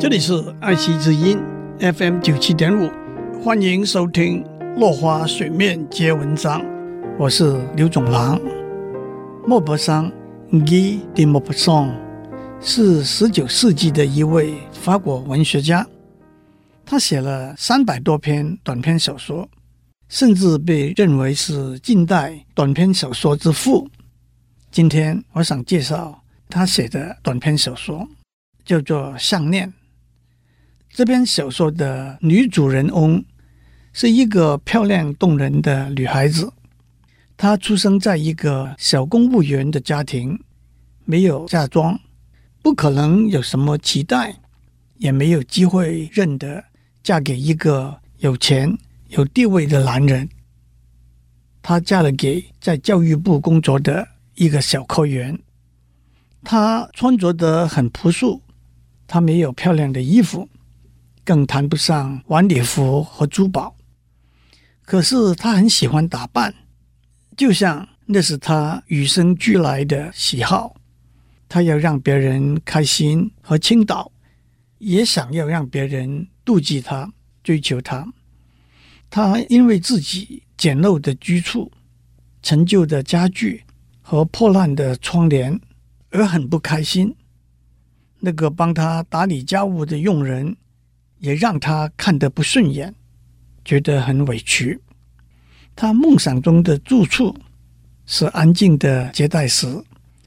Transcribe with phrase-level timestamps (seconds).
[0.00, 1.40] 这里是爱惜之音
[1.80, 2.88] FM 九七点五，
[3.42, 4.44] 欢迎收听
[4.78, 6.62] 《落花水面皆文章》，
[7.18, 8.40] 我是刘总郎。
[9.44, 10.08] 莫泊桑
[10.52, 11.92] Guy de Maupassant
[12.60, 15.84] 是十九世纪的一位法国文学家，
[16.86, 19.48] 他写了三百多篇短篇小说，
[20.08, 23.90] 甚至被认为是近代短篇小说之父。
[24.70, 28.06] 今天我想介绍他写的短篇小说，
[28.64, 29.68] 叫做《项链》。
[30.98, 33.24] 这篇小说的女主人翁
[33.92, 36.52] 是一个漂亮动人的女孩子。
[37.36, 40.36] 她出生在一个小公务员的家庭，
[41.04, 42.00] 没有嫁妆，
[42.62, 44.40] 不可能有什么期待，
[44.96, 46.64] 也没有机会认得
[47.00, 48.76] 嫁给一个有钱
[49.10, 50.28] 有地位的男人。
[51.62, 54.04] 她嫁了给在教育部工作的
[54.34, 55.38] 一个小科员。
[56.42, 58.42] 她穿着得很朴素，
[59.06, 60.48] 她没有漂亮的衣服。
[61.28, 63.76] 更谈不上晚礼服和珠宝，
[64.86, 66.54] 可是他很喜欢打扮，
[67.36, 70.76] 就像那是他与生俱来的喜好。
[71.46, 74.10] 他要让别人开心和倾倒，
[74.78, 77.12] 也想要让别人妒忌他、
[77.44, 78.10] 追求他。
[79.10, 81.70] 他因为自己简陋的居处、
[82.42, 83.64] 陈旧的家具
[84.00, 85.60] 和破烂的窗帘
[86.08, 87.14] 而很不开心。
[88.20, 90.56] 那个帮他打理家务的佣人，
[91.18, 92.94] 也让他看得不顺眼，
[93.64, 94.80] 觉得很委屈。
[95.76, 97.36] 他梦想中的住处
[98.06, 99.84] 是安静的接待室、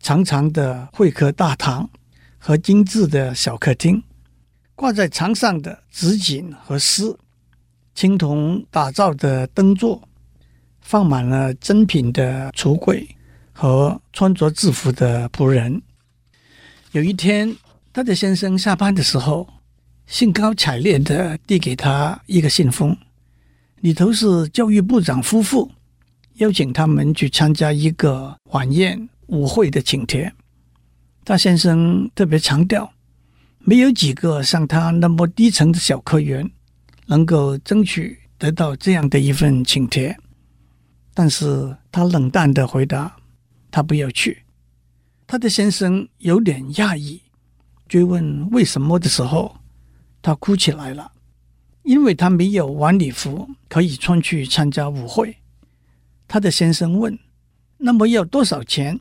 [0.00, 1.88] 长长的会客大堂
[2.38, 4.02] 和精致的小客厅。
[4.74, 7.16] 挂在墙上的纸锦和诗，
[7.94, 10.08] 青铜打造的灯座，
[10.80, 13.06] 放满了珍品的橱柜
[13.52, 15.80] 和穿着制服的仆人。
[16.90, 17.54] 有一天，
[17.92, 19.46] 他的先生下班的时候，
[20.06, 22.96] 兴高采烈地递给他一个信封，
[23.80, 25.70] 里头是教育部长夫妇
[26.34, 30.32] 邀请他们去参加一个晚宴舞会的请帖。
[31.24, 32.92] 他先生特别强调，
[33.60, 36.48] 没有几个像他那么低层的小科员
[37.06, 40.16] 能够争取得到这样的一份请帖。
[41.14, 43.16] 但是他冷淡地回答，
[43.70, 44.42] 他不要去。
[45.26, 47.22] 他的先生有点讶异，
[47.88, 49.56] 追问为什么的时候。
[50.24, 51.12] 他哭起来了，
[51.82, 55.36] 因为他没有晚礼服可以穿去参加舞会。
[56.26, 57.18] 他的先生问
[57.76, 58.98] ：“那么要多少钱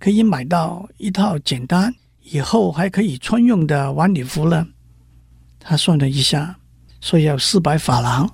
[0.00, 4.66] 可以买到一套简单以后还可以穿用的晚礼服呢？”
[5.62, 6.58] 他算了一下，
[7.00, 8.28] 说要四百法郎。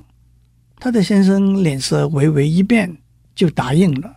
[0.78, 2.96] 他的先生脸色微微一变，
[3.34, 4.16] 就答应了，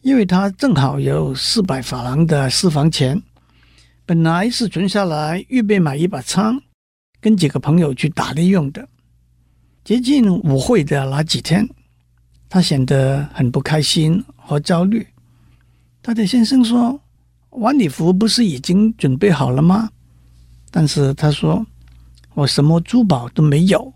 [0.00, 3.22] 因为他正好有四百法郎的私房钱，
[4.06, 6.58] 本来是存下来预备买一把枪。
[7.22, 8.86] 跟几个朋友去打猎用的。
[9.84, 11.66] 接近舞会的那几天，
[12.48, 15.06] 他显得很不开心和焦虑。
[16.02, 17.00] 他的先生说
[17.50, 19.88] ：“晚礼服不是已经准备好了吗？”
[20.70, 21.64] 但是他说
[22.34, 23.94] ：“我什么珠宝都没有，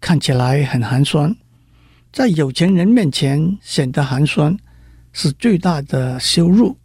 [0.00, 1.34] 看起来很寒酸。
[2.12, 4.54] 在有钱人面前显得寒酸，
[5.12, 6.76] 是最大的羞辱。”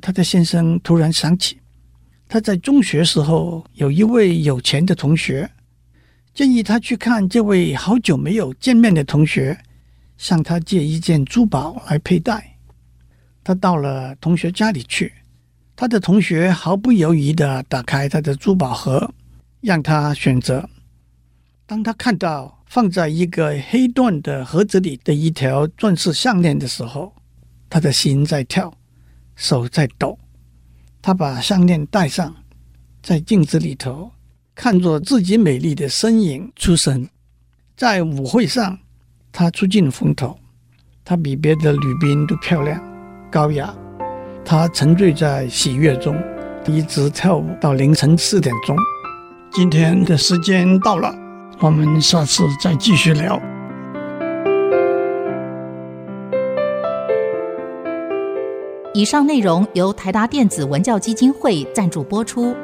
[0.00, 1.58] 他的先生突然想起。
[2.28, 5.50] 他在中学时候有一位有钱的同学，
[6.34, 9.58] 建议他去看这位好久没有见面的同学，
[10.16, 12.56] 向他借一件珠宝来佩戴。
[13.44, 15.12] 他到了同学家里去，
[15.76, 19.12] 他的同学毫不犹豫地打开他的珠宝盒，
[19.60, 20.68] 让他选择。
[21.66, 27.14] 当他看到放在一个黑缎的盒子里的一条钻石项链的时候，
[27.70, 28.72] 他的心在跳，
[29.36, 30.18] 手在抖。
[31.06, 32.34] 他把项链戴上，
[33.02, 34.10] 在镜子里头
[34.54, 37.06] 看着自己美丽的身影出神。
[37.76, 38.78] 在舞会上，
[39.30, 40.38] 他出尽风头，
[41.04, 42.82] 他比别的女宾都漂亮、
[43.30, 43.74] 高雅。
[44.46, 46.18] 他沉醉在喜悦中，
[46.66, 48.74] 一直跳舞到凌晨四点钟。
[49.52, 51.14] 今天的时间到了，
[51.60, 53.38] 我们下次再继续聊。
[58.94, 62.54] 以上内容由台达电子文教基金会赞助播出。